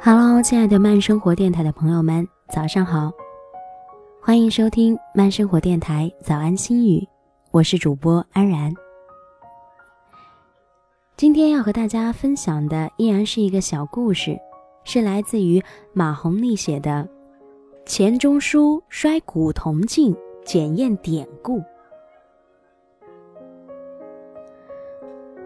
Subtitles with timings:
[0.00, 3.10] Hello，亲爱的慢生活电台的朋友们，早上好，
[4.22, 7.06] 欢迎收听慢生活电台早安心语，
[7.50, 8.72] 我是主播安然。
[11.16, 14.38] 今天要和大家分享的依然是一个小故事，
[14.84, 15.62] 是来自于
[15.92, 17.06] 马红丽写的
[17.90, 21.58] 《钱钟书摔古铜镜检验典故》。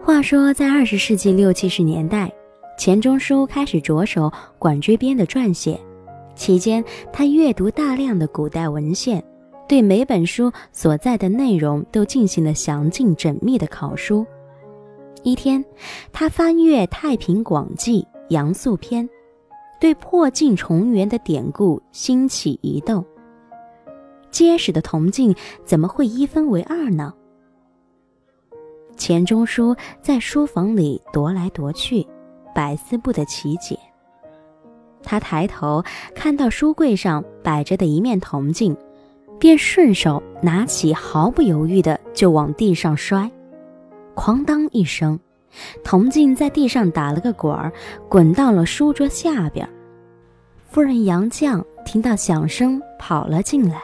[0.05, 2.29] 话说，在二十世纪六七十年代。
[2.77, 5.79] 钱钟书开始着手管锥编的撰写，
[6.35, 9.23] 期间他阅读大量的古代文献，
[9.65, 14.25] 对每本书所在的内容都进行了详尽缜密的考书。
[15.23, 15.63] 一天，
[16.11, 19.07] 他翻阅《太平广记》《杨素篇》，
[19.79, 23.05] 对破镜重圆的典故兴起疑窦：
[24.29, 25.33] 结实的铜镜
[25.63, 27.13] 怎么会一分为二呢？
[29.03, 32.07] 钱钟书在书房里踱来踱去。
[32.55, 33.77] 百思不得其解。
[35.03, 35.83] 他抬头
[36.15, 38.73] 看到书柜上摆着的一面铜镜，
[39.37, 43.29] 便顺手拿起，毫不犹豫的就往地上摔，
[44.15, 45.19] 哐当一声，
[45.83, 47.73] 铜镜在地上打了个滚儿，
[48.07, 49.67] 滚到了书桌下边。
[50.69, 53.81] 夫人杨绛听到响声跑了进来，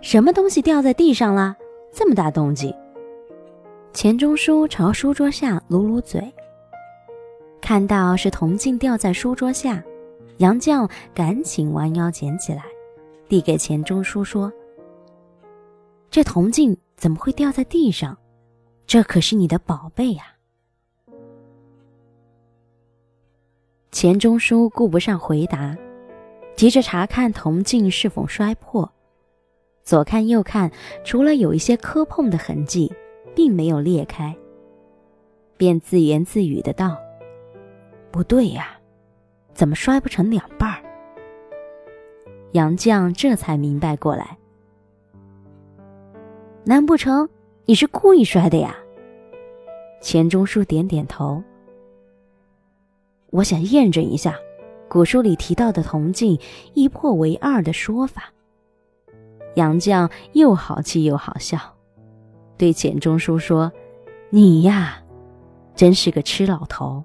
[0.00, 1.56] 什么东西掉在地上了？
[1.92, 2.72] 这么大动静！
[3.96, 6.30] 钱钟书朝书桌下努努嘴。
[7.62, 9.82] 看到是铜镜掉在书桌下，
[10.36, 12.62] 杨绛赶紧弯腰捡起来，
[13.26, 14.52] 递给钱钟书说
[16.12, 18.14] ：“这铜镜怎么会掉在地上？
[18.86, 20.24] 这可是你的宝贝呀！”
[23.90, 25.74] 钱钟书顾不上回答，
[26.54, 28.92] 急着查看铜镜是否摔破，
[29.82, 30.70] 左看右看，
[31.02, 32.92] 除了有一些磕碰的痕迹，
[33.36, 34.34] 并没有裂开，
[35.58, 36.96] 便自言自语的道。
[38.10, 38.70] 不对呀，
[39.52, 40.82] 怎么摔不成两半儿？
[42.52, 44.38] 杨绛这才明白过来，
[46.64, 47.28] 难不成
[47.66, 48.74] 你是故意摔的呀？
[50.00, 51.42] 钱钟书点点头。
[53.28, 54.34] 我想验证一下
[54.88, 56.38] 古书里提到的铜镜
[56.72, 58.32] 一破为二的说法。
[59.56, 61.58] 杨绛又好气又好笑，
[62.58, 63.70] 对钱钟书说
[64.30, 65.02] ：“你呀，
[65.74, 67.04] 真是个痴老头。”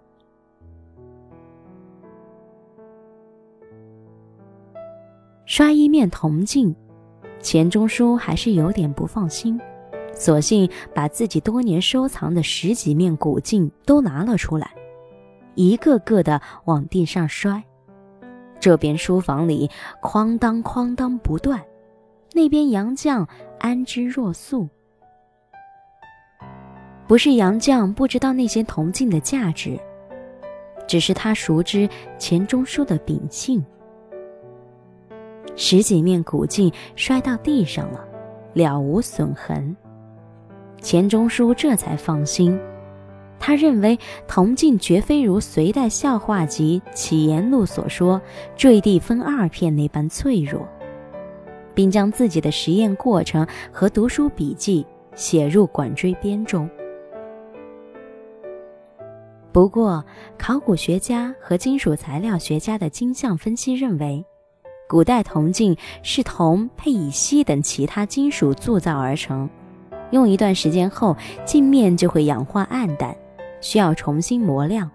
[5.45, 6.73] 摔一面铜镜，
[7.41, 9.59] 钱钟书还是有点不放心，
[10.13, 14.71] 索性把自己多年收藏的十几面古镜都拿了出来，
[15.55, 17.61] 一个个的往地上摔。
[18.61, 19.69] 这边书房里
[20.01, 21.61] 哐当哐当不断，
[22.31, 23.27] 那边杨绛
[23.59, 24.69] 安之若素。
[27.11, 29.77] 不是杨绛不知道那些铜镜的价值，
[30.87, 33.61] 只是他熟知钱钟书的秉性。
[35.57, 38.07] 十几面古镜摔到地上了，
[38.53, 39.75] 了无损痕。
[40.79, 42.57] 钱钟书这才放心，
[43.37, 48.21] 他认为铜镜绝非如隋代笑话集《启言录》所说
[48.55, 50.65] 坠地分二片那般脆弱，
[51.75, 56.69] 并将自己的实验过程和读书笔记写入《管锥编》中。
[59.51, 60.03] 不过，
[60.37, 64.23] 考古学家和金属材料学家的金相分析认为。
[64.87, 69.49] 古代铜镜是铜配以锡等其他金属铸造而成，
[70.11, 73.15] 用一段时间后，镜面就会氧化暗淡，
[73.61, 74.91] 需要重新磨亮。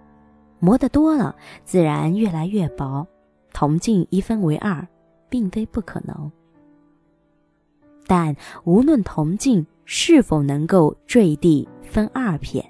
[0.59, 1.35] 磨得多了，
[1.65, 3.07] 自然越来越薄，
[3.55, 4.87] 铜镜一分为二，
[5.31, 6.31] 并非不可能。
[8.07, 12.63] 但无论铜镜是否能够坠地分二片，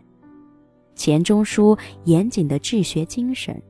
[0.97, 3.63] 钱钟书严谨的治学精神，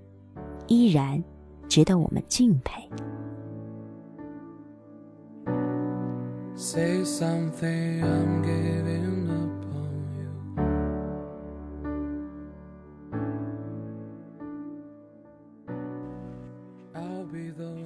[0.68, 1.22] 依然
[1.68, 2.88] 值得我们敬佩。
[6.54, 10.30] Say something, I'm giving up on you.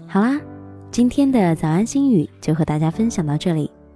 [0.06, 0.40] 好啦，
[0.90, 3.70] 今天的早安心语就和大家分享到这里。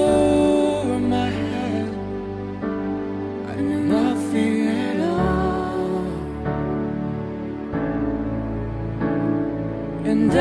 [0.00, 1.90] over my head.
[3.48, 6.06] I knew nothing at all.
[10.04, 10.40] And I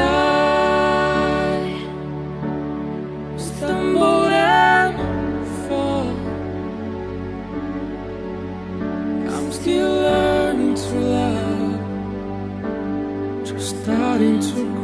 [3.38, 4.98] stumbled and
[5.68, 6.16] fall
[9.36, 11.80] I'm still learning to love.
[13.46, 14.79] Just starting to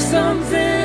[0.00, 0.79] something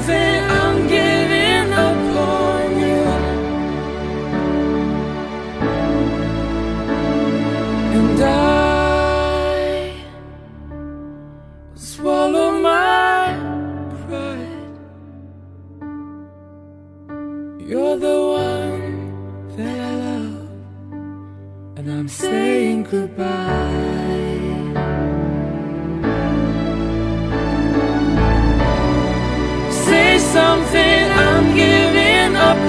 [0.00, 0.39] comes in.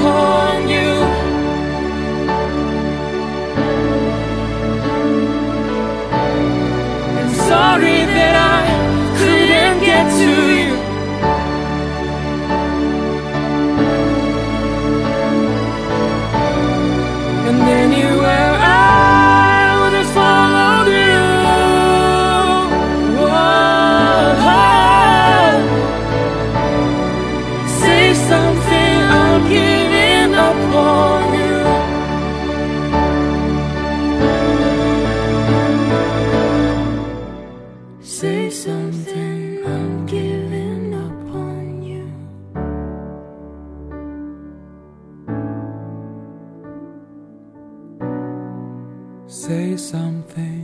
[0.01, 0.40] home.
[38.21, 42.06] Say something, I'm giving up on you.
[49.27, 50.61] Say something.